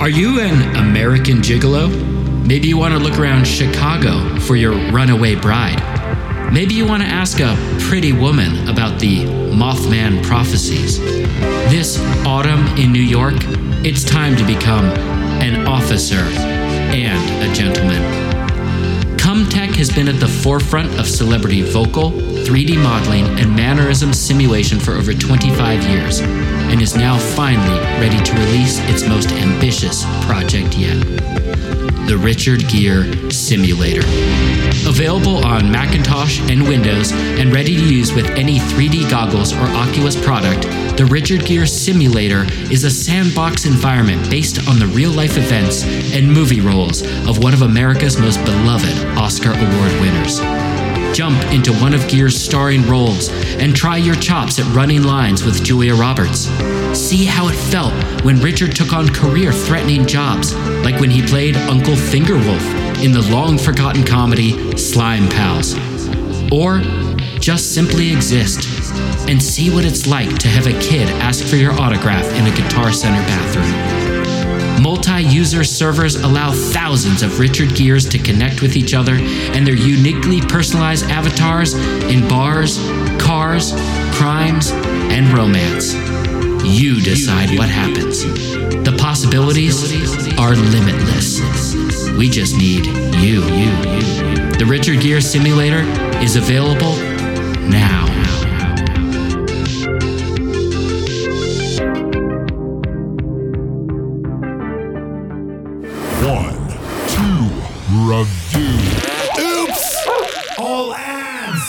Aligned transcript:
Are 0.00 0.08
you 0.08 0.40
an 0.40 0.76
American 0.76 1.42
gigolo? 1.42 1.90
Maybe 2.46 2.68
you 2.68 2.78
want 2.78 2.94
to 2.94 2.98
look 2.98 3.18
around 3.18 3.46
Chicago 3.46 4.34
for 4.40 4.56
your 4.56 4.72
runaway 4.90 5.34
bride. 5.34 5.78
Maybe 6.50 6.72
you 6.72 6.86
want 6.86 7.02
to 7.02 7.08
ask 7.08 7.38
a 7.40 7.54
pretty 7.80 8.14
woman 8.14 8.66
about 8.66 8.98
the 8.98 9.26
Mothman 9.52 10.24
prophecies. 10.24 10.98
This 11.68 11.98
autumn 12.24 12.66
in 12.78 12.92
New 12.92 13.02
York, 13.02 13.34
it's 13.84 14.02
time 14.02 14.36
to 14.36 14.46
become 14.46 14.86
an 15.42 15.66
officer 15.66 16.16
and 16.16 17.50
a 17.50 17.54
gentleman. 17.54 17.99
Has 19.80 19.90
been 19.90 20.08
at 20.08 20.20
the 20.20 20.28
forefront 20.28 21.00
of 21.00 21.08
celebrity 21.08 21.62
vocal, 21.62 22.10
3D 22.10 22.76
modeling, 22.82 23.24
and 23.40 23.56
mannerism 23.56 24.12
simulation 24.12 24.78
for 24.78 24.92
over 24.92 25.14
25 25.14 25.82
years, 25.84 26.20
and 26.20 26.82
is 26.82 26.96
now 26.96 27.16
finally 27.16 27.78
ready 27.98 28.22
to 28.22 28.32
release 28.34 28.78
its 28.90 29.08
most 29.08 29.32
ambitious 29.32 30.04
project 30.26 30.76
yet 30.76 31.49
the 32.10 32.18
Richard 32.18 32.66
Gere 32.66 33.30
Simulator. 33.30 34.00
Available 34.88 35.46
on 35.46 35.70
Macintosh 35.70 36.40
and 36.50 36.60
Windows 36.66 37.12
and 37.12 37.52
ready 37.52 37.76
to 37.76 37.84
use 37.84 38.12
with 38.12 38.26
any 38.30 38.58
3D 38.58 39.08
goggles 39.08 39.52
or 39.52 39.62
Oculus 39.76 40.16
product, 40.16 40.62
the 40.96 41.06
Richard 41.08 41.44
Gere 41.44 41.66
Simulator 41.66 42.46
is 42.68 42.82
a 42.82 42.90
sandbox 42.90 43.64
environment 43.64 44.28
based 44.28 44.68
on 44.68 44.80
the 44.80 44.88
real 44.88 45.12
life 45.12 45.36
events 45.36 45.84
and 46.12 46.26
movie 46.26 46.60
roles 46.60 47.02
of 47.28 47.44
one 47.44 47.54
of 47.54 47.62
America's 47.62 48.18
most 48.18 48.44
beloved 48.44 49.06
Oscar 49.16 49.50
Award 49.50 50.00
winners. 50.00 50.40
Jump 51.12 51.42
into 51.52 51.72
one 51.74 51.92
of 51.92 52.06
Gere's 52.08 52.40
starring 52.40 52.86
roles 52.86 53.28
and 53.58 53.74
try 53.74 53.96
your 53.96 54.14
chops 54.14 54.58
at 54.58 54.74
running 54.74 55.02
lines 55.02 55.44
with 55.44 55.62
Julia 55.64 55.94
Roberts. 55.94 56.48
See 56.96 57.24
how 57.24 57.48
it 57.48 57.54
felt 57.54 57.92
when 58.24 58.40
Richard 58.40 58.76
took 58.76 58.92
on 58.92 59.08
career 59.08 59.52
threatening 59.52 60.06
jobs, 60.06 60.54
like 60.84 61.00
when 61.00 61.10
he 61.10 61.22
played 61.22 61.56
Uncle 61.56 61.94
Fingerwolf 61.94 63.04
in 63.04 63.12
the 63.12 63.22
long 63.30 63.58
forgotten 63.58 64.04
comedy 64.04 64.76
Slime 64.76 65.28
Pals. 65.28 65.74
Or 66.52 66.80
just 67.40 67.74
simply 67.74 68.12
exist 68.12 68.68
and 69.28 69.42
see 69.42 69.70
what 69.70 69.84
it's 69.84 70.06
like 70.06 70.38
to 70.38 70.48
have 70.48 70.66
a 70.66 70.78
kid 70.80 71.08
ask 71.20 71.44
for 71.44 71.56
your 71.56 71.72
autograph 71.72 72.26
in 72.34 72.46
a 72.46 72.56
Guitar 72.56 72.92
Center 72.92 73.22
bathroom. 73.22 73.89
User 75.22 75.64
servers 75.64 76.16
allow 76.16 76.52
thousands 76.52 77.22
of 77.22 77.38
Richard 77.38 77.70
Geres 77.70 78.08
to 78.10 78.18
connect 78.18 78.62
with 78.62 78.76
each 78.76 78.94
other 78.94 79.14
and 79.14 79.66
their 79.66 79.74
uniquely 79.74 80.40
personalized 80.40 81.10
avatars 81.10 81.74
in 81.74 82.26
bars, 82.28 82.78
cars, 83.20 83.72
crimes, 84.12 84.70
and 84.72 85.26
romance. 85.28 85.94
You 86.64 87.00
decide 87.00 87.56
what 87.58 87.68
happens. 87.68 88.22
The 88.22 88.96
possibilities 88.98 89.82
are 90.38 90.54
limitless. 90.54 91.40
We 92.16 92.28
just 92.28 92.56
need 92.56 92.86
you. 93.22 93.40
The 94.58 94.66
Richard 94.66 95.00
Gere 95.00 95.20
Simulator 95.20 95.82
is 96.22 96.36
available 96.36 96.96
now. 97.68 98.06
One, 106.22 106.52
two, 107.08 107.48
review. 108.12 108.76
Oops! 109.42 109.96
All 110.58 110.92
ads! 110.92 111.59